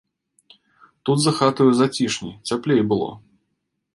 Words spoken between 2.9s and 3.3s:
было.